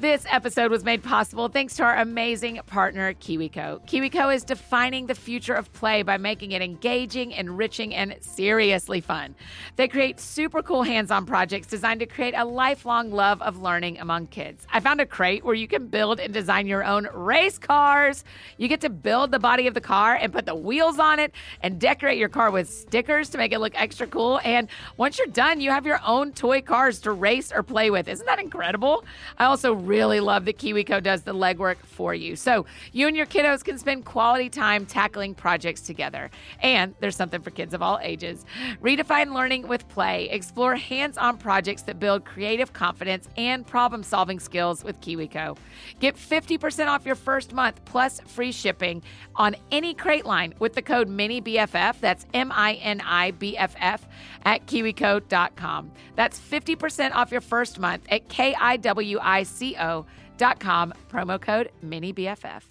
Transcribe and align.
This 0.00 0.24
episode 0.30 0.70
was 0.70 0.82
made 0.82 1.02
possible 1.02 1.48
thanks 1.48 1.76
to 1.76 1.82
our 1.82 1.98
amazing 1.98 2.58
partner, 2.66 3.12
KiwiCo. 3.12 3.86
KiwiCo 3.86 4.34
is 4.34 4.44
defining 4.44 5.04
the 5.04 5.14
future 5.14 5.52
of 5.52 5.70
play 5.74 6.02
by 6.02 6.16
making 6.16 6.52
it 6.52 6.62
engaging, 6.62 7.32
enriching, 7.32 7.94
and 7.94 8.16
seriously 8.22 9.02
fun. 9.02 9.34
They 9.76 9.88
create 9.88 10.18
super 10.18 10.62
cool 10.62 10.84
hands 10.84 11.10
on 11.10 11.26
projects 11.26 11.66
designed 11.66 12.00
to 12.00 12.06
create 12.06 12.32
a 12.34 12.46
lifelong 12.46 13.10
love 13.10 13.42
of 13.42 13.60
learning 13.60 13.98
among 13.98 14.28
kids. 14.28 14.66
I 14.72 14.80
found 14.80 15.02
a 15.02 15.06
crate 15.06 15.44
where 15.44 15.54
you 15.54 15.68
can 15.68 15.88
build 15.88 16.18
and 16.18 16.32
design 16.32 16.66
your 16.66 16.82
own 16.82 17.06
race 17.12 17.58
cars. 17.58 18.24
You 18.56 18.68
get 18.68 18.80
to 18.80 18.88
build 18.88 19.32
the 19.32 19.38
body 19.38 19.66
of 19.66 19.74
the 19.74 19.82
car 19.82 20.14
and 20.14 20.32
put 20.32 20.46
the 20.46 20.54
wheels 20.54 20.98
on 20.98 21.18
it 21.18 21.34
and 21.60 21.78
decorate 21.78 22.16
your 22.16 22.30
car 22.30 22.50
with 22.50 22.70
stickers 22.70 23.28
to 23.28 23.36
make 23.36 23.52
it 23.52 23.58
look 23.58 23.78
extra 23.78 24.06
cool. 24.06 24.40
And 24.44 24.68
once 24.96 25.18
you're 25.18 25.26
done, 25.26 25.60
you 25.60 25.70
have 25.72 25.84
your 25.84 26.00
own 26.06 26.32
toy 26.32 26.62
cars 26.62 27.00
to 27.00 27.12
race 27.12 27.52
or 27.52 27.62
play 27.62 27.90
with. 27.90 28.08
Isn't 28.08 28.24
that 28.24 28.38
incredible? 28.38 29.04
I 29.36 29.44
also 29.44 29.74
really 29.90 30.20
love 30.20 30.44
that 30.44 30.56
KiwiCo 30.56 31.02
does 31.02 31.22
the 31.22 31.34
legwork 31.34 31.78
for 31.78 32.14
you. 32.14 32.36
So 32.36 32.64
you 32.92 33.08
and 33.08 33.16
your 33.16 33.26
kiddos 33.26 33.64
can 33.64 33.76
spend 33.76 34.04
quality 34.04 34.48
time 34.48 34.86
tackling 34.86 35.34
projects 35.34 35.80
together. 35.80 36.30
And 36.60 36.94
there's 37.00 37.16
something 37.16 37.42
for 37.42 37.50
kids 37.50 37.74
of 37.74 37.82
all 37.82 37.98
ages. 38.00 38.46
Redefine 38.80 39.34
learning 39.34 39.66
with 39.66 39.88
play. 39.88 40.28
Explore 40.30 40.76
hands 40.76 41.18
on 41.18 41.38
projects 41.38 41.82
that 41.82 41.98
build 41.98 42.24
creative 42.24 42.72
confidence 42.72 43.28
and 43.36 43.66
problem 43.66 44.04
solving 44.04 44.38
skills 44.38 44.84
with 44.84 45.00
KiwiCo. 45.00 45.58
Get 45.98 46.14
50% 46.14 46.86
off 46.86 47.04
your 47.04 47.16
first 47.16 47.52
month 47.52 47.84
plus 47.84 48.20
free 48.20 48.52
shipping 48.52 49.02
on 49.34 49.56
any 49.72 49.92
crate 49.92 50.24
line 50.24 50.54
with 50.60 50.74
the 50.74 50.82
code 50.82 51.08
MINIBFF. 51.08 51.98
That's 51.98 52.26
M 52.32 52.52
I 52.54 52.74
N 52.74 53.00
I 53.04 53.32
B 53.32 53.56
F 53.56 53.74
F 53.78 54.06
at 54.44 54.66
kiwico.com. 54.66 55.90
That's 56.14 56.38
50% 56.38 57.12
off 57.12 57.32
your 57.32 57.40
first 57.40 57.80
month 57.80 58.06
at 58.08 58.28
K 58.28 58.54
I 58.54 58.76
W 58.76 59.18
I 59.20 59.42
C 59.42 59.74
O.com, 59.80 60.92
promo 61.10 61.40
code 61.40 61.70
MINIBFF. 61.84 62.62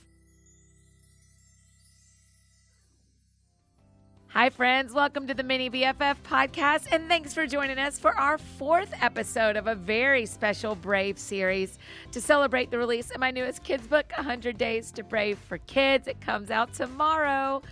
Hi, 4.34 4.52
friends. 4.52 4.94
Welcome 4.94 5.26
to 5.26 5.34
the 5.34 5.42
Mini 5.42 5.72
BFF 5.72 6.18
podcast, 6.24 6.86
and 6.92 7.08
thanks 7.08 7.34
for 7.34 7.48
joining 7.48 7.80
us 7.80 7.98
for 7.98 8.16
our 8.16 8.38
fourth 8.38 8.94
episode 9.02 9.56
of 9.56 9.66
a 9.66 9.74
very 9.74 10.28
special 10.28 10.76
Brave 10.76 11.18
series 11.18 11.80
to 12.12 12.22
celebrate 12.22 12.70
the 12.70 12.78
release 12.78 13.10
of 13.10 13.20
my 13.20 13.32
newest 13.32 13.64
kids' 13.64 13.88
book, 13.88 14.06
100 14.16 14.56
Days 14.56 14.92
to 14.92 15.04
Brave 15.04 15.40
for 15.40 15.58
Kids. 15.58 16.08
It 16.08 16.22
comes 16.22 16.52
out 16.52 16.76
tomorrow. 16.76 17.64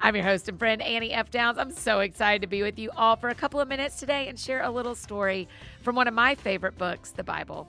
I'm 0.00 0.14
your 0.14 0.24
host 0.24 0.50
and 0.50 0.58
friend, 0.58 0.82
Annie 0.82 1.14
F. 1.14 1.30
Downs. 1.30 1.56
I'm 1.56 1.70
so 1.70 2.00
excited 2.00 2.42
to 2.42 2.46
be 2.46 2.62
with 2.62 2.78
you 2.78 2.90
all 2.94 3.16
for 3.16 3.30
a 3.30 3.34
couple 3.34 3.58
of 3.58 3.66
minutes 3.66 3.98
today 3.98 4.28
and 4.28 4.38
share 4.38 4.60
a 4.62 4.70
little 4.70 4.94
story 4.94 5.48
from 5.80 5.96
one 5.96 6.08
of 6.08 6.14
my 6.14 6.34
favorite 6.34 6.76
books, 6.76 7.10
the 7.10 7.24
Bible 7.24 7.66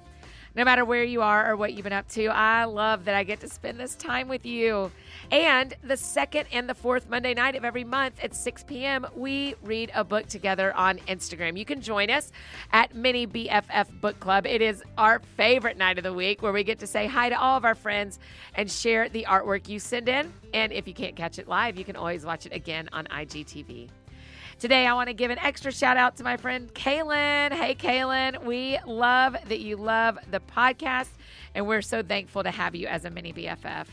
no 0.56 0.64
matter 0.64 0.86
where 0.86 1.04
you 1.04 1.22
are 1.22 1.52
or 1.52 1.56
what 1.56 1.74
you've 1.74 1.84
been 1.84 1.94
up 1.94 2.08
to. 2.10 2.28
I 2.28 2.66
love 2.66 3.06
that 3.06 3.16
I 3.16 3.24
get 3.24 3.40
to 3.42 3.50
spend 3.50 3.80
this 3.80 3.96
time 3.96 4.28
with 4.28 4.46
you. 4.46 4.92
And 5.32 5.74
the 5.84 5.98
second 5.98 6.48
and 6.52 6.70
the 6.70 6.76
fourth 6.76 7.10
Monday 7.10 7.34
night 7.34 7.56
of 7.56 7.66
every 7.66 7.84
month 7.84 8.24
at 8.24 8.36
6 8.36 8.64
p.m., 8.66 9.08
we 9.16 9.56
read 9.64 9.92
a 9.96 10.04
book 10.04 10.28
together 10.28 10.76
on 10.76 11.00
Instagram. 11.08 11.58
You 11.58 11.66
can 11.66 11.82
join 11.82 12.10
us 12.10 12.32
at 12.72 12.94
Mini 12.94 13.26
BFF 13.26 14.00
Book 14.00 14.20
Club. 14.20 14.46
It 14.46 14.62
is 14.62 14.84
our 14.98 15.20
favorite 15.38 15.78
night 15.78 15.98
of 15.98 16.04
the 16.04 16.14
week 16.14 16.42
where 16.42 16.54
we 16.54 16.64
get 16.64 16.80
to 16.80 16.88
say 16.88 17.08
hi 17.08 17.30
to 17.30 17.40
all 17.40 17.58
of 17.58 17.66
our 17.66 17.76
friends 17.76 18.20
and 18.56 18.70
share 18.70 19.10
the 19.10 19.26
artwork 19.28 19.68
you 19.68 19.80
send 19.80 20.08
in. 20.10 20.32
And 20.54 20.72
if 20.72 20.88
you 20.88 20.94
can't 20.94 21.16
catch 21.16 21.40
it 21.40 21.48
live, 21.48 21.78
you 21.78 21.86
can 21.86 21.96
always 21.96 22.26
watch 22.26 22.46
it 22.46 22.54
again 22.54 22.90
on 22.94 23.06
IGTV. 23.06 23.90
Today, 24.60 24.88
I 24.88 24.94
want 24.94 25.08
to 25.08 25.14
give 25.14 25.32
an 25.32 25.40
extra 25.40 25.72
shout 25.72 25.98
out 25.98 26.16
to 26.18 26.24
my 26.24 26.38
friend 26.38 26.74
Kaylin. 26.74 27.52
Hey, 27.52 27.76
Kaylin, 27.76 28.44
we 28.46 28.78
love 28.86 29.36
that 29.48 29.60
you 29.60 29.76
love 29.76 30.18
the 30.32 30.40
podcast, 30.40 31.10
and 31.54 31.68
we're 31.68 31.82
so 31.82 32.02
thankful 32.02 32.44
to 32.44 32.52
have 32.52 32.76
you 32.76 32.88
as 32.88 33.04
a 33.04 33.10
mini 33.10 33.34
BFF. 33.34 33.88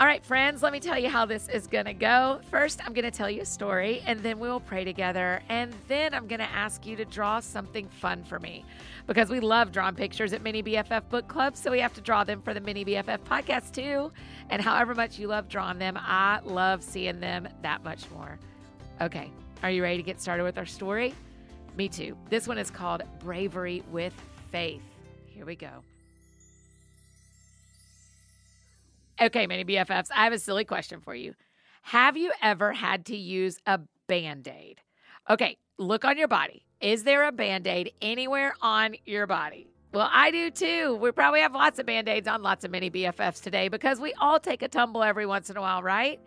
All 0.00 0.06
right, 0.06 0.24
friends, 0.24 0.62
let 0.62 0.72
me 0.72 0.80
tell 0.80 0.98
you 0.98 1.08
how 1.08 1.24
this 1.24 1.48
is 1.48 1.66
going 1.66 1.84
to 1.84 1.94
go. 1.94 2.40
First, 2.50 2.84
I'm 2.84 2.92
going 2.92 3.04
to 3.04 3.10
tell 3.10 3.30
you 3.30 3.42
a 3.42 3.46
story, 3.46 4.02
and 4.04 4.20
then 4.20 4.38
we'll 4.38 4.60
pray 4.60 4.84
together. 4.84 5.42
And 5.48 5.72
then 5.86 6.12
I'm 6.12 6.26
going 6.26 6.40
to 6.40 6.50
ask 6.50 6.84
you 6.84 6.96
to 6.96 7.04
draw 7.04 7.40
something 7.40 7.88
fun 7.88 8.24
for 8.24 8.40
me 8.40 8.64
because 9.06 9.30
we 9.30 9.38
love 9.38 9.70
drawing 9.70 9.94
pictures 9.94 10.32
at 10.32 10.42
Mini 10.42 10.62
BFF 10.62 11.08
Book 11.08 11.28
Club. 11.28 11.56
So 11.56 11.70
we 11.70 11.78
have 11.80 11.94
to 11.94 12.00
draw 12.00 12.24
them 12.24 12.42
for 12.42 12.52
the 12.52 12.60
Mini 12.60 12.84
BFF 12.84 13.20
podcast 13.20 13.72
too. 13.72 14.10
And 14.50 14.60
however 14.60 14.94
much 14.94 15.18
you 15.18 15.28
love 15.28 15.48
drawing 15.48 15.78
them, 15.78 15.96
I 15.96 16.40
love 16.44 16.82
seeing 16.82 17.20
them 17.20 17.48
that 17.62 17.84
much 17.84 18.10
more. 18.10 18.38
Okay, 19.00 19.30
are 19.62 19.70
you 19.70 19.82
ready 19.82 19.96
to 19.96 20.02
get 20.02 20.20
started 20.20 20.42
with 20.42 20.58
our 20.58 20.66
story? 20.66 21.14
Me 21.76 21.88
too. 21.88 22.16
This 22.28 22.48
one 22.48 22.58
is 22.58 22.70
called 22.70 23.02
Bravery 23.20 23.82
with 23.90 24.14
Faith. 24.50 24.82
Here 25.26 25.46
we 25.46 25.56
go. 25.56 25.70
Okay, 29.20 29.46
mini 29.46 29.64
BFFs, 29.64 30.08
I 30.14 30.24
have 30.24 30.32
a 30.32 30.38
silly 30.38 30.64
question 30.64 31.00
for 31.00 31.14
you. 31.14 31.34
Have 31.82 32.16
you 32.16 32.32
ever 32.42 32.72
had 32.72 33.06
to 33.06 33.16
use 33.16 33.58
a 33.66 33.80
band 34.08 34.48
aid? 34.48 34.80
Okay, 35.30 35.58
look 35.78 36.04
on 36.04 36.18
your 36.18 36.28
body. 36.28 36.64
Is 36.80 37.04
there 37.04 37.24
a 37.28 37.32
band 37.32 37.66
aid 37.68 37.92
anywhere 38.02 38.54
on 38.60 38.96
your 39.06 39.28
body? 39.28 39.68
Well, 39.94 40.08
I 40.10 40.30
do 40.30 40.50
too. 40.50 40.96
We 40.96 41.12
probably 41.12 41.40
have 41.40 41.52
lots 41.52 41.78
of 41.78 41.86
band 41.86 42.08
aids 42.08 42.26
on 42.26 42.42
lots 42.42 42.64
of 42.64 42.70
mini 42.70 42.90
BFFs 42.90 43.42
today 43.42 43.68
because 43.68 44.00
we 44.00 44.12
all 44.14 44.40
take 44.40 44.62
a 44.62 44.68
tumble 44.68 45.02
every 45.02 45.26
once 45.26 45.50
in 45.50 45.56
a 45.56 45.60
while, 45.60 45.82
right? 45.82 46.18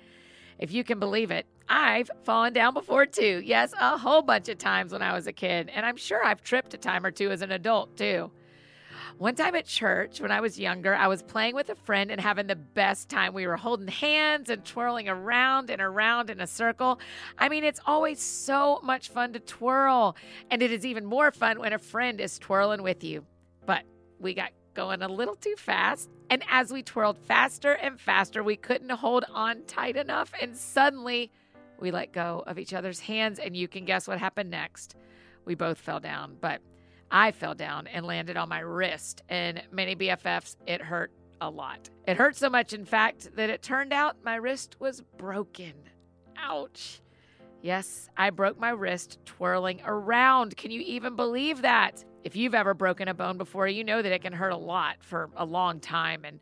If 0.59 0.71
you 0.71 0.83
can 0.83 0.99
believe 0.99 1.31
it, 1.31 1.45
I've 1.67 2.09
fallen 2.23 2.53
down 2.53 2.73
before 2.73 3.05
too. 3.05 3.41
Yes, 3.43 3.73
a 3.79 3.97
whole 3.97 4.21
bunch 4.21 4.49
of 4.49 4.57
times 4.57 4.91
when 4.91 5.01
I 5.01 5.13
was 5.13 5.27
a 5.27 5.33
kid. 5.33 5.69
And 5.73 5.85
I'm 5.85 5.97
sure 5.97 6.23
I've 6.23 6.43
tripped 6.43 6.73
a 6.73 6.77
time 6.77 7.05
or 7.05 7.11
two 7.11 7.31
as 7.31 7.41
an 7.41 7.51
adult 7.51 7.97
too. 7.97 8.31
One 9.17 9.35
time 9.35 9.55
at 9.55 9.66
church 9.66 10.19
when 10.19 10.31
I 10.31 10.41
was 10.41 10.59
younger, 10.59 10.93
I 10.93 11.07
was 11.07 11.23
playing 11.23 11.55
with 11.55 11.69
a 11.69 11.75
friend 11.75 12.11
and 12.11 12.19
having 12.19 12.47
the 12.47 12.55
best 12.55 13.07
time. 13.07 13.33
We 13.33 13.47
were 13.47 13.55
holding 13.55 13.88
hands 13.88 14.49
and 14.49 14.63
twirling 14.66 15.07
around 15.07 15.69
and 15.69 15.81
around 15.81 16.29
in 16.29 16.41
a 16.41 16.47
circle. 16.47 16.99
I 17.37 17.47
mean, 17.47 17.63
it's 17.63 17.79
always 17.85 18.19
so 18.19 18.81
much 18.83 19.09
fun 19.09 19.31
to 19.33 19.39
twirl. 19.39 20.17
And 20.51 20.61
it 20.61 20.72
is 20.72 20.85
even 20.85 21.05
more 21.05 21.31
fun 21.31 21.59
when 21.59 21.72
a 21.72 21.79
friend 21.79 22.19
is 22.19 22.37
twirling 22.37 22.83
with 22.83 23.05
you. 23.05 23.25
But 23.66 23.83
we 24.19 24.33
got 24.33 24.51
going 24.73 25.01
a 25.01 25.07
little 25.07 25.35
too 25.35 25.55
fast. 25.57 26.09
And 26.30 26.44
as 26.50 26.72
we 26.72 26.81
twirled 26.84 27.18
faster 27.18 27.74
and 27.74 28.00
faster, 28.00 28.44
we 28.44 28.56
couldn't 28.56 28.90
hold 28.90 29.25
on 29.31 29.63
tight 29.68 29.96
enough. 29.96 30.34
And 30.40 30.56
suddenly, 30.56 31.31
we 31.80 31.91
let 31.91 32.13
go 32.13 32.44
of 32.47 32.58
each 32.58 32.74
other's 32.74 33.00
hands, 33.00 33.40
and 33.40 33.56
you 33.56 33.68
can 33.68 33.86
guess 33.86 34.08
what 34.08 34.19
happened 34.19 34.50
next. 34.50 34.96
We 35.46 35.56
both 35.56 35.78
fell 35.78 36.00
down, 36.00 36.38
but 36.41 36.62
I 37.12 37.31
fell 37.31 37.53
down 37.53 37.88
and 37.88 38.06
landed 38.06 38.38
on 38.38 38.50
my 38.50 38.59
wrist. 38.59 39.22
And 39.30 39.62
mini 39.72 39.96
BFFs, 39.96 40.56
it 40.66 40.81
hurt 40.81 41.12
a 41.41 41.50
lot. 41.50 41.90
It 42.08 42.18
hurt 42.18 42.35
so 42.35 42.50
much, 42.50 42.74
in 42.74 42.85
fact, 42.85 43.35
that 43.35 43.50
it 43.50 43.62
turned 43.62 43.94
out 43.94 44.24
my 44.24 44.35
wrist 44.35 44.78
was 44.80 45.02
broken. 45.18 45.74
Ouch. 46.38 47.02
Yes, 47.62 48.09
I 48.16 48.30
broke 48.30 48.59
my 48.59 48.69
wrist 48.69 49.19
twirling 49.25 49.81
around. 49.85 50.56
Can 50.56 50.72
you 50.72 50.81
even 50.81 51.16
believe 51.16 51.62
that? 51.64 52.03
If 52.25 52.36
you've 52.36 52.56
ever 52.56 52.74
broken 52.74 53.08
a 53.08 53.13
bone 53.13 53.38
before, 53.38 53.68
you 53.68 53.84
know 53.84 54.02
that 54.02 54.12
it 54.12 54.24
can 54.24 54.34
hurt 54.34 54.52
a 54.52 54.58
lot 54.58 54.97
for 55.00 55.30
a 55.38 55.46
long 55.46 55.80
time. 55.80 56.25
And 56.25 56.40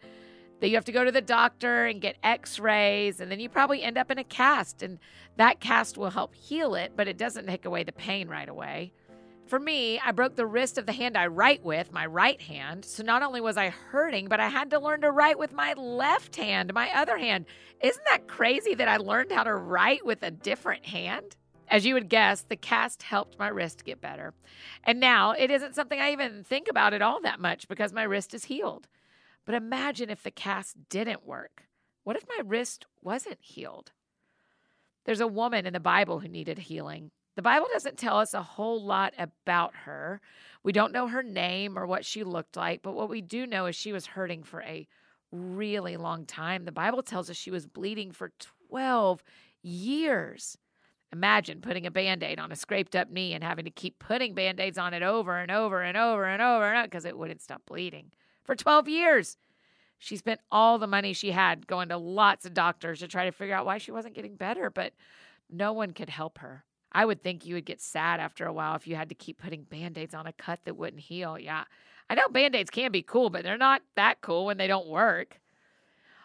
that 0.61 0.69
you 0.69 0.75
have 0.75 0.85
to 0.85 0.93
go 0.93 1.03
to 1.03 1.11
the 1.11 1.19
doctor 1.19 1.87
and 1.87 1.99
get 1.99 2.15
x 2.23 2.57
rays, 2.57 3.19
and 3.19 3.29
then 3.29 3.41
you 3.41 3.49
probably 3.49 3.83
end 3.83 3.97
up 3.97 4.09
in 4.09 4.17
a 4.17 4.23
cast. 4.23 4.81
And 4.81 4.97
that 5.35 5.59
cast 5.59 5.97
will 5.97 6.09
help 6.09 6.33
heal 6.33 6.73
it, 6.75 6.93
but 6.95 7.09
it 7.09 7.17
doesn't 7.17 7.47
take 7.47 7.65
away 7.65 7.83
the 7.83 7.91
pain 7.91 8.29
right 8.29 8.47
away. 8.47 8.93
For 9.45 9.59
me, 9.59 9.99
I 9.99 10.13
broke 10.13 10.37
the 10.37 10.45
wrist 10.45 10.77
of 10.77 10.85
the 10.85 10.93
hand 10.93 11.17
I 11.17 11.27
write 11.27 11.65
with, 11.65 11.91
my 11.91 12.05
right 12.05 12.39
hand. 12.39 12.85
So 12.85 13.03
not 13.03 13.21
only 13.21 13.41
was 13.41 13.57
I 13.57 13.67
hurting, 13.67 14.29
but 14.29 14.39
I 14.39 14.47
had 14.47 14.69
to 14.69 14.79
learn 14.79 15.01
to 15.01 15.11
write 15.11 15.37
with 15.37 15.51
my 15.51 15.73
left 15.73 16.37
hand, 16.37 16.73
my 16.73 16.89
other 16.95 17.17
hand. 17.17 17.45
Isn't 17.81 18.05
that 18.09 18.29
crazy 18.29 18.73
that 18.73 18.87
I 18.87 18.95
learned 18.95 19.33
how 19.33 19.43
to 19.43 19.53
write 19.53 20.05
with 20.05 20.23
a 20.23 20.31
different 20.31 20.85
hand? 20.85 21.35
As 21.69 21.85
you 21.85 21.93
would 21.93 22.09
guess, 22.09 22.41
the 22.41 22.55
cast 22.55 23.03
helped 23.03 23.39
my 23.39 23.47
wrist 23.47 23.85
get 23.85 24.01
better. 24.01 24.33
And 24.83 24.99
now 24.99 25.31
it 25.31 25.49
isn't 25.49 25.75
something 25.75 25.99
I 25.99 26.11
even 26.11 26.43
think 26.43 26.67
about 26.69 26.93
at 26.93 27.01
all 27.01 27.21
that 27.21 27.39
much 27.39 27.67
because 27.67 27.93
my 27.93 28.03
wrist 28.03 28.33
is 28.33 28.45
healed. 28.45 28.87
But 29.45 29.55
imagine 29.55 30.09
if 30.09 30.23
the 30.23 30.31
cast 30.31 30.89
didn't 30.89 31.25
work. 31.25 31.63
What 32.03 32.15
if 32.15 32.25
my 32.27 32.41
wrist 32.45 32.85
wasn't 33.01 33.39
healed? 33.41 33.91
There's 35.05 35.21
a 35.21 35.27
woman 35.27 35.65
in 35.65 35.73
the 35.73 35.79
Bible 35.79 36.19
who 36.19 36.27
needed 36.27 36.57
healing. 36.59 37.11
The 37.35 37.41
Bible 37.41 37.67
doesn't 37.73 37.97
tell 37.97 38.19
us 38.19 38.33
a 38.33 38.43
whole 38.43 38.81
lot 38.81 39.13
about 39.17 39.73
her. 39.85 40.21
We 40.63 40.71
don't 40.71 40.93
know 40.93 41.07
her 41.07 41.23
name 41.23 41.77
or 41.77 41.85
what 41.85 42.05
she 42.05 42.23
looked 42.23 42.55
like, 42.55 42.81
but 42.83 42.93
what 42.93 43.09
we 43.09 43.21
do 43.21 43.47
know 43.47 43.65
is 43.65 43.75
she 43.75 43.91
was 43.91 44.05
hurting 44.05 44.43
for 44.43 44.61
a 44.61 44.87
really 45.31 45.97
long 45.97 46.25
time. 46.25 46.65
The 46.65 46.71
Bible 46.71 47.01
tells 47.01 47.29
us 47.29 47.35
she 47.35 47.51
was 47.51 47.65
bleeding 47.65 48.11
for 48.11 48.31
12 48.69 49.23
years. 49.63 50.57
Imagine 51.13 51.61
putting 51.61 51.85
a 51.85 51.91
band 51.91 52.23
aid 52.23 52.39
on 52.39 52.51
a 52.51 52.55
scraped 52.55 52.95
up 52.95 53.11
knee 53.11 53.33
and 53.33 53.43
having 53.43 53.65
to 53.65 53.71
keep 53.71 53.99
putting 53.99 54.33
band 54.33 54.59
aids 54.59 54.79
on 54.79 54.95
it 54.95 55.03
over 55.03 55.37
and 55.37 55.51
over 55.51 55.83
and 55.83 55.95
over 55.95 56.25
and 56.25 56.41
over 56.41 56.73
and 56.73 56.89
because 56.89 57.05
it 57.05 57.15
wouldn't 57.15 57.39
stop 57.39 57.61
bleeding 57.67 58.11
for 58.43 58.55
12 58.55 58.89
years. 58.89 59.37
She 59.99 60.17
spent 60.17 60.41
all 60.51 60.79
the 60.79 60.87
money 60.87 61.13
she 61.13 61.29
had 61.29 61.67
going 61.67 61.89
to 61.89 61.97
lots 61.97 62.47
of 62.47 62.55
doctors 62.55 62.99
to 62.99 63.07
try 63.07 63.25
to 63.25 63.31
figure 63.31 63.53
out 63.53 63.67
why 63.67 63.77
she 63.77 63.91
wasn't 63.91 64.15
getting 64.15 64.35
better, 64.35 64.71
but 64.71 64.93
no 65.51 65.71
one 65.71 65.91
could 65.91 66.09
help 66.09 66.39
her. 66.39 66.65
I 66.91 67.05
would 67.05 67.21
think 67.21 67.45
you 67.45 67.53
would 67.53 67.65
get 67.65 67.79
sad 67.79 68.19
after 68.19 68.47
a 68.47 68.53
while 68.53 68.75
if 68.75 68.87
you 68.87 68.95
had 68.95 69.09
to 69.09 69.15
keep 69.15 69.37
putting 69.37 69.63
band 69.63 69.99
aids 69.99 70.15
on 70.15 70.25
a 70.25 70.33
cut 70.33 70.61
that 70.65 70.75
wouldn't 70.75 71.03
heal. 71.03 71.37
Yeah, 71.37 71.65
I 72.09 72.15
know 72.15 72.27
band 72.27 72.55
aids 72.55 72.71
can 72.71 72.91
be 72.91 73.03
cool, 73.03 73.29
but 73.29 73.43
they're 73.43 73.57
not 73.57 73.83
that 73.95 74.21
cool 74.21 74.47
when 74.47 74.57
they 74.57 74.67
don't 74.67 74.87
work. 74.87 75.39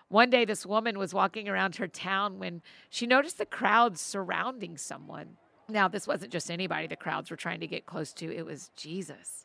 One 0.08 0.30
day, 0.30 0.44
this 0.44 0.64
woman 0.64 0.98
was 0.98 1.12
walking 1.12 1.48
around 1.48 1.76
her 1.76 1.86
town 1.86 2.38
when 2.38 2.62
she 2.88 3.06
noticed 3.06 3.38
the 3.38 3.46
crowds 3.46 4.00
surrounding 4.00 4.78
someone. 4.78 5.36
Now, 5.68 5.86
this 5.86 6.06
wasn't 6.06 6.32
just 6.32 6.50
anybody 6.50 6.86
the 6.86 6.96
crowds 6.96 7.30
were 7.30 7.36
trying 7.36 7.60
to 7.60 7.66
get 7.66 7.84
close 7.84 8.12
to, 8.14 8.34
it 8.34 8.46
was 8.46 8.70
Jesus. 8.74 9.44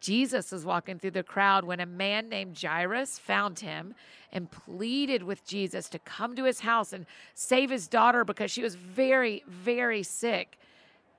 Jesus 0.00 0.50
was 0.50 0.64
walking 0.64 0.98
through 0.98 1.12
the 1.12 1.22
crowd 1.22 1.64
when 1.64 1.78
a 1.78 1.86
man 1.86 2.28
named 2.28 2.60
Jairus 2.60 3.18
found 3.18 3.60
him 3.60 3.94
and 4.32 4.50
pleaded 4.50 5.22
with 5.22 5.46
Jesus 5.46 5.88
to 5.90 5.98
come 6.00 6.34
to 6.34 6.44
his 6.44 6.60
house 6.60 6.92
and 6.92 7.06
save 7.34 7.70
his 7.70 7.86
daughter 7.86 8.24
because 8.24 8.50
she 8.50 8.62
was 8.62 8.74
very, 8.74 9.44
very 9.46 10.02
sick. 10.02 10.58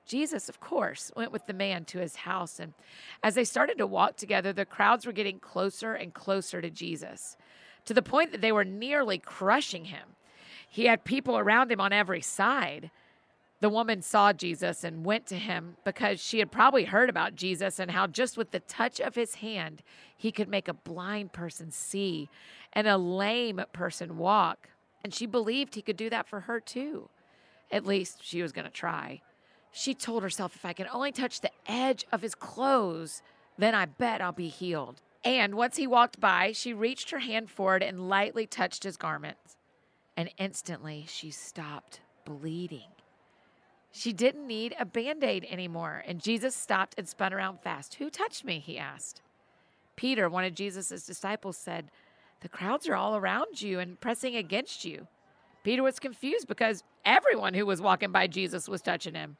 Jesus, 0.04 0.50
of 0.50 0.60
course, 0.60 1.10
went 1.16 1.32
with 1.32 1.46
the 1.46 1.54
man 1.54 1.86
to 1.86 1.98
his 1.98 2.16
house. 2.16 2.60
And 2.60 2.74
as 3.22 3.36
they 3.36 3.44
started 3.44 3.78
to 3.78 3.86
walk 3.86 4.16
together, 4.16 4.52
the 4.52 4.66
crowds 4.66 5.06
were 5.06 5.12
getting 5.12 5.38
closer 5.38 5.94
and 5.94 6.12
closer 6.12 6.60
to 6.60 6.68
Jesus 6.68 7.38
to 7.84 7.94
the 7.94 8.02
point 8.02 8.32
that 8.32 8.40
they 8.40 8.52
were 8.52 8.64
nearly 8.64 9.18
crushing 9.18 9.86
him. 9.86 10.16
He 10.68 10.86
had 10.86 11.04
people 11.04 11.38
around 11.38 11.70
him 11.70 11.80
on 11.80 11.92
every 11.92 12.20
side. 12.20 12.90
The 13.60 13.68
woman 13.68 14.02
saw 14.02 14.32
Jesus 14.32 14.84
and 14.84 15.04
went 15.04 15.26
to 15.26 15.36
him 15.36 15.76
because 15.84 16.20
she 16.20 16.40
had 16.40 16.50
probably 16.50 16.84
heard 16.84 17.08
about 17.08 17.36
Jesus 17.36 17.78
and 17.78 17.90
how 17.90 18.06
just 18.06 18.36
with 18.36 18.50
the 18.50 18.60
touch 18.60 19.00
of 19.00 19.14
his 19.14 19.36
hand, 19.36 19.82
he 20.16 20.32
could 20.32 20.48
make 20.48 20.68
a 20.68 20.74
blind 20.74 21.32
person 21.32 21.70
see 21.70 22.28
and 22.72 22.86
a 22.86 22.98
lame 22.98 23.62
person 23.72 24.18
walk. 24.18 24.68
And 25.02 25.14
she 25.14 25.26
believed 25.26 25.74
he 25.74 25.82
could 25.82 25.96
do 25.96 26.10
that 26.10 26.28
for 26.28 26.40
her 26.40 26.60
too. 26.60 27.08
At 27.70 27.86
least 27.86 28.18
she 28.22 28.42
was 28.42 28.52
going 28.52 28.66
to 28.66 28.70
try. 28.70 29.20
She 29.72 29.94
told 29.94 30.22
herself, 30.22 30.54
if 30.54 30.64
I 30.64 30.72
can 30.72 30.86
only 30.92 31.12
touch 31.12 31.40
the 31.40 31.50
edge 31.66 32.04
of 32.12 32.22
his 32.22 32.34
clothes, 32.34 33.22
then 33.58 33.74
I 33.74 33.86
bet 33.86 34.20
I'll 34.20 34.32
be 34.32 34.48
healed. 34.48 35.00
And 35.24 35.54
once 35.54 35.76
he 35.76 35.86
walked 35.86 36.20
by, 36.20 36.52
she 36.52 36.74
reached 36.74 37.10
her 37.10 37.20
hand 37.20 37.50
forward 37.50 37.82
and 37.82 38.08
lightly 38.08 38.46
touched 38.46 38.84
his 38.84 38.96
garments. 38.96 39.56
And 40.16 40.30
instantly 40.38 41.06
she 41.08 41.30
stopped 41.30 42.00
bleeding. 42.24 42.90
She 43.90 44.12
didn't 44.12 44.46
need 44.46 44.74
a 44.78 44.84
band 44.84 45.24
aid 45.24 45.46
anymore. 45.48 46.02
And 46.06 46.20
Jesus 46.20 46.54
stopped 46.54 46.94
and 46.98 47.08
spun 47.08 47.32
around 47.32 47.60
fast. 47.60 47.94
Who 47.94 48.10
touched 48.10 48.44
me? 48.44 48.58
He 48.58 48.78
asked. 48.78 49.22
Peter, 49.96 50.28
one 50.28 50.44
of 50.44 50.54
Jesus' 50.54 51.06
disciples, 51.06 51.56
said, 51.56 51.90
The 52.40 52.48
crowds 52.48 52.88
are 52.88 52.96
all 52.96 53.16
around 53.16 53.62
you 53.62 53.78
and 53.78 54.00
pressing 54.00 54.36
against 54.36 54.84
you. 54.84 55.06
Peter 55.62 55.82
was 55.82 55.98
confused 55.98 56.48
because 56.48 56.84
everyone 57.04 57.54
who 57.54 57.64
was 57.64 57.80
walking 57.80 58.12
by 58.12 58.26
Jesus 58.26 58.68
was 58.68 58.82
touching 58.82 59.14
him. 59.14 59.36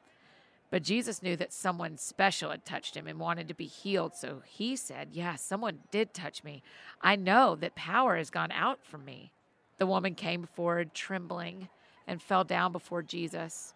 But 0.71 0.83
Jesus 0.83 1.21
knew 1.21 1.35
that 1.37 1.53
someone 1.53 1.97
special 1.97 2.51
had 2.51 2.65
touched 2.65 2.95
him 2.97 3.07
and 3.07 3.19
wanted 3.19 3.47
to 3.47 3.53
be 3.53 3.67
healed. 3.67 4.15
So 4.15 4.41
he 4.45 4.75
said, 4.75 5.09
Yeah, 5.11 5.35
someone 5.35 5.79
did 5.91 6.13
touch 6.13 6.43
me. 6.43 6.63
I 7.01 7.15
know 7.15 7.55
that 7.55 7.75
power 7.75 8.17
has 8.17 8.29
gone 8.29 8.51
out 8.51 8.79
from 8.83 9.05
me. 9.05 9.31
The 9.77 9.85
woman 9.85 10.15
came 10.15 10.45
forward, 10.45 10.93
trembling, 10.93 11.69
and 12.07 12.21
fell 12.21 12.43
down 12.43 12.71
before 12.71 13.03
Jesus. 13.03 13.73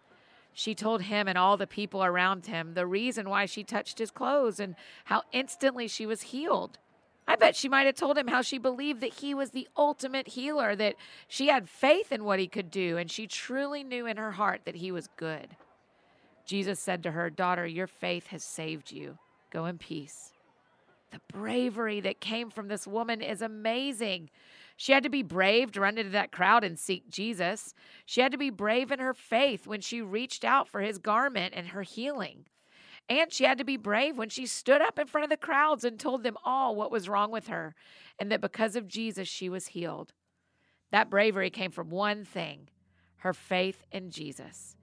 She 0.52 0.74
told 0.74 1.02
him 1.02 1.28
and 1.28 1.38
all 1.38 1.56
the 1.56 1.66
people 1.66 2.02
around 2.02 2.46
him 2.46 2.74
the 2.74 2.86
reason 2.86 3.30
why 3.30 3.46
she 3.46 3.62
touched 3.62 3.98
his 3.98 4.10
clothes 4.10 4.58
and 4.58 4.74
how 5.04 5.22
instantly 5.32 5.86
she 5.86 6.06
was 6.06 6.22
healed. 6.22 6.78
I 7.28 7.36
bet 7.36 7.54
she 7.54 7.68
might 7.68 7.86
have 7.86 7.94
told 7.94 8.18
him 8.18 8.26
how 8.26 8.42
she 8.42 8.58
believed 8.58 9.00
that 9.02 9.14
he 9.14 9.34
was 9.34 9.50
the 9.50 9.68
ultimate 9.76 10.28
healer, 10.28 10.74
that 10.74 10.96
she 11.28 11.46
had 11.46 11.68
faith 11.68 12.10
in 12.10 12.24
what 12.24 12.40
he 12.40 12.48
could 12.48 12.70
do, 12.70 12.96
and 12.96 13.08
she 13.08 13.28
truly 13.28 13.84
knew 13.84 14.04
in 14.06 14.16
her 14.16 14.32
heart 14.32 14.62
that 14.64 14.74
he 14.76 14.90
was 14.90 15.08
good. 15.16 15.54
Jesus 16.50 16.80
said 16.80 17.04
to 17.04 17.12
her, 17.12 17.30
Daughter, 17.30 17.64
your 17.64 17.86
faith 17.86 18.26
has 18.26 18.42
saved 18.42 18.90
you. 18.90 19.18
Go 19.52 19.66
in 19.66 19.78
peace. 19.78 20.32
The 21.12 21.20
bravery 21.32 22.00
that 22.00 22.20
came 22.20 22.50
from 22.50 22.66
this 22.66 22.88
woman 22.88 23.22
is 23.22 23.40
amazing. 23.40 24.30
She 24.76 24.90
had 24.90 25.04
to 25.04 25.08
be 25.08 25.22
brave 25.22 25.70
to 25.70 25.80
run 25.80 25.96
into 25.96 26.10
that 26.10 26.32
crowd 26.32 26.64
and 26.64 26.76
seek 26.76 27.08
Jesus. 27.08 27.72
She 28.04 28.20
had 28.20 28.32
to 28.32 28.38
be 28.38 28.50
brave 28.50 28.90
in 28.90 28.98
her 28.98 29.14
faith 29.14 29.68
when 29.68 29.80
she 29.80 30.02
reached 30.02 30.44
out 30.44 30.66
for 30.66 30.80
his 30.80 30.98
garment 30.98 31.54
and 31.56 31.68
her 31.68 31.82
healing. 31.82 32.46
And 33.08 33.32
she 33.32 33.44
had 33.44 33.58
to 33.58 33.64
be 33.64 33.76
brave 33.76 34.18
when 34.18 34.28
she 34.28 34.44
stood 34.44 34.82
up 34.82 34.98
in 34.98 35.06
front 35.06 35.22
of 35.22 35.30
the 35.30 35.36
crowds 35.36 35.84
and 35.84 36.00
told 36.00 36.24
them 36.24 36.36
all 36.44 36.74
what 36.74 36.90
was 36.90 37.08
wrong 37.08 37.30
with 37.30 37.46
her 37.46 37.76
and 38.18 38.32
that 38.32 38.40
because 38.40 38.74
of 38.74 38.88
Jesus, 38.88 39.28
she 39.28 39.48
was 39.48 39.68
healed. 39.68 40.14
That 40.90 41.10
bravery 41.10 41.50
came 41.50 41.70
from 41.70 41.90
one 41.90 42.24
thing 42.24 42.70
her 43.18 43.32
faith 43.32 43.84
in 43.92 44.10
Jesus. 44.10 44.74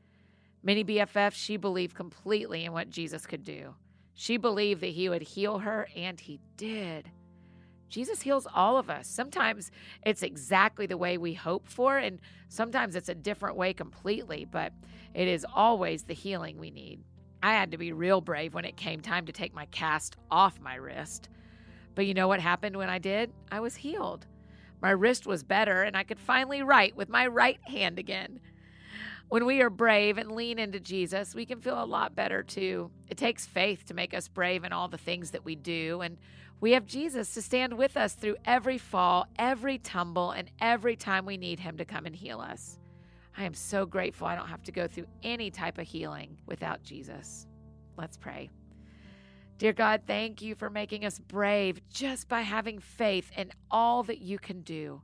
Mini 0.64 0.84
BFF, 0.84 1.34
she 1.34 1.58
believed 1.58 1.96
completely 1.96 2.66
in 2.66 2.74
what 2.74 2.90
Jesus 2.90 3.26
could 3.26 3.44
do. 3.44 3.76
She 4.14 4.38
believed 4.38 4.82
that 4.82 4.88
he 4.88 5.10
would 5.10 5.22
heal 5.22 5.60
her, 5.60 5.88
and 5.96 6.20
he 6.20 6.40
did. 6.58 7.12
Jesus 7.90 8.22
heals 8.22 8.48
all 8.54 8.78
of 8.78 8.90
us. 8.90 9.08
Sometimes 9.08 9.72
it's 10.06 10.24
exactly 10.24 10.86
the 10.88 10.98
way 10.98 11.18
we 11.18 11.34
hope 11.34 11.68
for, 11.68 11.98
and 11.98 12.20
sometimes 12.50 12.96
it's 12.96 13.10
a 13.10 13.16
different 13.16 13.56
way 13.56 13.74
completely, 13.74 14.46
but 14.46 14.74
it 15.14 15.28
is 15.28 15.46
always 15.54 16.04
the 16.04 16.14
healing 16.14 16.58
we 16.58 16.72
need. 16.72 17.00
I 17.42 17.54
had 17.54 17.72
to 17.72 17.78
be 17.78 17.94
real 17.94 18.20
brave 18.20 18.54
when 18.54 18.66
it 18.66 18.76
came 18.76 19.02
time 19.02 19.26
to 19.28 19.32
take 19.32 19.54
my 19.54 19.66
cast 19.68 20.18
off 20.32 20.60
my 20.60 20.76
wrist. 20.76 21.30
But 21.96 22.08
you 22.08 22.14
know 22.14 22.28
what 22.28 22.42
happened 22.42 22.76
when 22.76 22.90
I 22.90 22.98
did? 22.98 23.32
I 23.52 23.60
was 23.60 23.76
healed. 23.76 24.26
My 24.82 24.90
wrist 24.90 25.26
was 25.26 25.44
better, 25.44 25.84
and 25.84 25.96
I 25.96 26.04
could 26.04 26.20
finally 26.20 26.62
write 26.62 26.96
with 26.96 27.10
my 27.10 27.28
right 27.28 27.60
hand 27.64 28.00
again. 28.00 28.40
When 29.30 29.46
we 29.46 29.62
are 29.62 29.70
brave 29.70 30.18
and 30.18 30.32
lean 30.32 30.58
into 30.58 30.80
Jesus, 30.80 31.36
we 31.36 31.46
can 31.46 31.60
feel 31.60 31.84
a 31.84 31.86
lot 31.86 32.16
better 32.16 32.44
too. 32.44 32.92
It 33.10 33.18
takes 33.18 33.46
faith 33.46 33.86
to 33.88 33.94
make 33.94 34.14
us 34.14 34.30
brave 34.30 34.64
in 34.64 34.72
all 34.72 34.88
the 34.88 34.98
things 34.98 35.32
that 35.32 35.44
we 35.44 35.56
do. 35.56 36.00
And 36.00 36.18
we 36.62 36.72
have 36.72 36.86
Jesus 36.86 37.34
to 37.34 37.42
stand 37.42 37.78
with 37.78 37.98
us 37.98 38.14
through 38.14 38.38
every 38.46 38.78
fall, 38.78 39.28
every 39.38 39.80
tumble, 39.80 40.32
and 40.32 40.50
every 40.62 40.96
time 40.96 41.26
we 41.26 41.36
need 41.36 41.60
Him 41.60 41.78
to 41.78 41.86
come 41.86 42.06
and 42.06 42.16
heal 42.16 42.40
us. 42.40 42.80
I 43.38 43.44
am 43.44 43.54
so 43.54 43.86
grateful 43.86 44.28
I 44.28 44.36
don't 44.36 44.48
have 44.48 44.64
to 44.64 44.72
go 44.72 44.88
through 44.88 45.08
any 45.22 45.52
type 45.52 45.78
of 45.78 45.86
healing 45.88 46.38
without 46.46 46.82
Jesus. 46.82 47.46
Let's 47.98 48.18
pray. 48.18 48.50
Dear 49.58 49.74
God, 49.74 50.04
thank 50.08 50.42
you 50.42 50.56
for 50.56 50.70
making 50.70 51.04
us 51.04 51.20
brave 51.20 51.82
just 51.90 52.30
by 52.30 52.42
having 52.42 52.80
faith 52.80 53.30
in 53.36 53.52
all 53.70 54.04
that 54.04 54.20
you 54.20 54.40
can 54.40 54.62
do. 54.62 55.02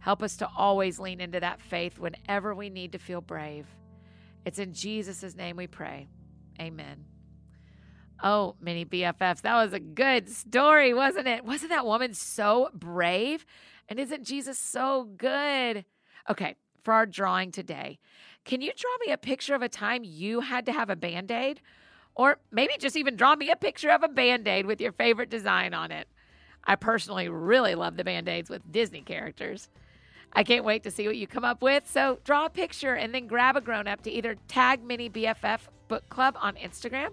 Help 0.00 0.22
us 0.22 0.36
to 0.38 0.48
always 0.56 0.98
lean 0.98 1.20
into 1.20 1.40
that 1.40 1.60
faith 1.60 1.98
whenever 1.98 2.54
we 2.54 2.70
need 2.70 2.92
to 2.92 2.98
feel 2.98 3.20
brave. 3.20 3.66
It's 4.44 4.58
in 4.58 4.72
Jesus' 4.72 5.36
name 5.36 5.56
we 5.56 5.66
pray. 5.66 6.08
Amen. 6.60 7.04
Oh, 8.22 8.56
mini 8.60 8.84
BFFs, 8.84 9.42
that 9.42 9.62
was 9.62 9.72
a 9.72 9.80
good 9.80 10.28
story, 10.28 10.92
wasn't 10.92 11.28
it? 11.28 11.44
Wasn't 11.44 11.70
that 11.70 11.86
woman 11.86 12.14
so 12.14 12.68
brave? 12.74 13.46
And 13.88 14.00
isn't 14.00 14.24
Jesus 14.24 14.58
so 14.58 15.08
good? 15.16 15.84
Okay, 16.28 16.56
for 16.82 16.94
our 16.94 17.06
drawing 17.06 17.52
today, 17.52 17.98
can 18.44 18.60
you 18.60 18.72
draw 18.76 18.90
me 19.06 19.12
a 19.12 19.18
picture 19.18 19.54
of 19.54 19.62
a 19.62 19.68
time 19.68 20.02
you 20.04 20.40
had 20.40 20.66
to 20.66 20.72
have 20.72 20.90
a 20.90 20.96
band 20.96 21.30
aid? 21.30 21.60
Or 22.14 22.38
maybe 22.50 22.72
just 22.78 22.96
even 22.96 23.14
draw 23.14 23.36
me 23.36 23.50
a 23.50 23.56
picture 23.56 23.90
of 23.90 24.02
a 24.02 24.08
band 24.08 24.48
aid 24.48 24.66
with 24.66 24.80
your 24.80 24.92
favorite 24.92 25.30
design 25.30 25.72
on 25.72 25.92
it. 25.92 26.08
I 26.64 26.74
personally 26.74 27.28
really 27.28 27.76
love 27.76 27.96
the 27.96 28.04
band 28.04 28.28
aids 28.28 28.50
with 28.50 28.72
Disney 28.72 29.02
characters. 29.02 29.68
I 30.32 30.44
can't 30.44 30.64
wait 30.64 30.84
to 30.84 30.90
see 30.90 31.06
what 31.06 31.16
you 31.16 31.26
come 31.26 31.44
up 31.44 31.62
with. 31.62 31.90
So 31.90 32.20
draw 32.24 32.46
a 32.46 32.50
picture 32.50 32.94
and 32.94 33.14
then 33.14 33.26
grab 33.26 33.56
a 33.56 33.60
grown 33.60 33.88
up 33.88 34.02
to 34.02 34.10
either 34.10 34.36
tag 34.46 34.84
Mini 34.84 35.10
BFF 35.10 35.60
Book 35.88 36.08
Club 36.08 36.36
on 36.40 36.54
Instagram 36.56 37.10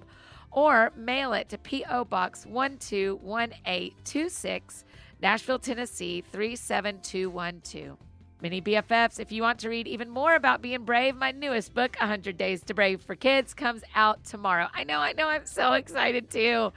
or 0.51 0.91
mail 0.95 1.33
it 1.33 1.49
to 1.49 1.57
P.O. 1.57 2.05
Box 2.05 2.45
121826, 2.45 4.85
Nashville, 5.21 5.59
Tennessee 5.59 6.23
37212. 6.31 7.97
Mini 8.41 8.61
BFFs, 8.61 9.19
if 9.19 9.31
you 9.31 9.41
want 9.41 9.59
to 9.59 9.69
read 9.69 9.87
even 9.87 10.09
more 10.09 10.35
about 10.35 10.61
being 10.61 10.83
brave, 10.83 11.15
my 11.15 11.31
newest 11.31 11.73
book, 11.73 11.95
100 11.99 12.37
Days 12.37 12.61
to 12.63 12.73
Brave 12.73 13.01
for 13.01 13.15
Kids, 13.15 13.53
comes 13.53 13.81
out 13.95 14.23
tomorrow. 14.23 14.67
I 14.73 14.83
know, 14.83 14.99
I 14.99 15.13
know, 15.13 15.27
I'm 15.27 15.45
so 15.45 15.73
excited 15.73 16.29
too. 16.29 16.71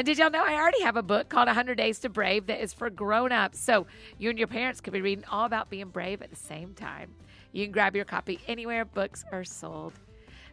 And 0.00 0.06
did 0.06 0.16
y'all 0.16 0.30
know 0.30 0.42
I 0.42 0.54
already 0.54 0.80
have 0.80 0.96
a 0.96 1.02
book 1.02 1.28
called 1.28 1.46
100 1.48 1.74
Days 1.74 1.98
to 1.98 2.08
Brave 2.08 2.46
that 2.46 2.62
is 2.62 2.72
for 2.72 2.88
grown-ups. 2.88 3.60
So 3.60 3.86
you 4.16 4.30
and 4.30 4.38
your 4.38 4.48
parents 4.48 4.80
could 4.80 4.94
be 4.94 5.02
reading 5.02 5.26
all 5.30 5.44
about 5.44 5.68
being 5.68 5.90
brave 5.90 6.22
at 6.22 6.30
the 6.30 6.36
same 6.36 6.72
time. 6.72 7.12
You 7.52 7.66
can 7.66 7.72
grab 7.72 7.94
your 7.94 8.06
copy 8.06 8.40
anywhere 8.48 8.86
books 8.86 9.26
are 9.30 9.44
sold. 9.44 9.92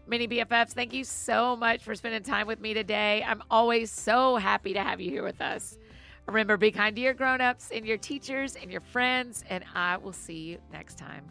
Mini 0.06 0.27
BFFs, 0.27 0.74
thank 0.74 0.92
you 0.92 1.06
so 1.06 1.56
much 1.56 1.82
for 1.82 1.96
spending 1.96 2.24
time 2.24 2.46
with 2.46 2.60
me 2.60 2.74
today. 2.74 3.24
I'm 3.25 3.42
always 3.50 3.89
so 3.89 4.36
happy 4.36 4.74
to 4.74 4.84
have 4.84 5.00
you 5.00 5.12
here 5.12 5.24
with 5.24 5.39
us. 5.39 5.77
Remember, 6.25 6.58
be 6.58 6.70
kind 6.70 6.94
to 6.98 7.01
your 7.01 7.13
grown-ups 7.13 7.72
and 7.74 7.86
your 7.86 7.96
teachers 7.96 8.58
and 8.62 8.70
your 8.70 8.82
friends, 8.82 9.46
and 9.50 9.63
I 9.74 9.96
will 9.96 10.12
see 10.12 10.39
you 10.39 10.58
next 10.74 10.98
time. 10.98 11.24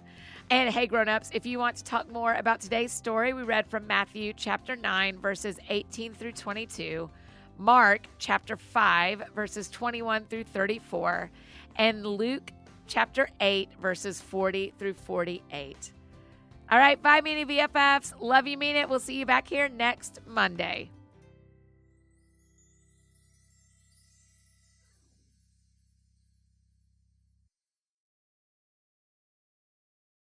And 0.48 0.70
hey, 0.70 0.86
grown-ups, 0.86 1.32
if 1.34 1.44
you 1.44 1.58
want 1.58 1.76
to 1.76 1.84
talk 1.84 2.10
more 2.10 2.32
about 2.32 2.62
today's 2.62 2.92
story, 2.92 3.34
we 3.34 3.42
read 3.42 3.66
from 3.66 3.86
Matthew 3.86 4.32
chapter 4.32 4.74
9, 4.74 5.18
verses 5.18 5.58
18 5.68 6.14
through 6.14 6.32
22. 6.32 7.10
Mark 7.58 8.06
chapter 8.18 8.56
5, 8.56 9.22
verses 9.34 9.68
21 9.70 10.24
through 10.24 10.44
34, 10.44 11.30
and 11.76 12.06
Luke 12.06 12.52
chapter 12.86 13.28
8, 13.40 13.70
verses 13.80 14.20
40 14.20 14.74
through 14.78 14.94
48. 14.94 15.92
All 16.70 16.78
right, 16.78 17.00
bye, 17.00 17.20
Mini 17.20 17.44
BFFs. 17.44 18.14
Love 18.20 18.46
you, 18.46 18.58
mean 18.58 18.76
it. 18.76 18.88
We'll 18.88 19.00
see 19.00 19.18
you 19.18 19.26
back 19.26 19.48
here 19.48 19.68
next 19.68 20.20
Monday. 20.26 20.90